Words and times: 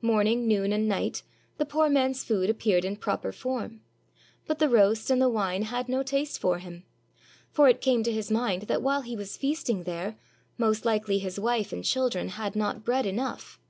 Morning, 0.00 0.48
noon, 0.48 0.72
and 0.72 0.88
night 0.88 1.22
the 1.58 1.66
poor 1.66 1.90
man's 1.90 2.24
food 2.24 2.48
appeared 2.48 2.86
in 2.86 2.96
proper 2.96 3.32
form, 3.32 3.82
but 4.46 4.58
the 4.58 4.70
roast 4.70 5.10
and 5.10 5.20
the 5.20 5.28
wine 5.28 5.64
had 5.64 5.90
no 5.90 6.02
taste 6.02 6.38
for 6.38 6.56
him; 6.58 6.84
for 7.50 7.68
it 7.68 7.82
came 7.82 8.02
to 8.04 8.10
his 8.10 8.30
mind 8.30 8.62
that 8.62 8.80
while 8.80 9.02
he 9.02 9.14
was 9.14 9.36
feasting 9.36 9.82
there, 9.82 10.16
most 10.56 10.86
likely 10.86 11.18
his 11.18 11.38
wife 11.38 11.70
and 11.70 11.84
children 11.84 12.30
had 12.30 12.56
not 12.56 12.82
bread 12.82 13.04
enough. 13.04 13.60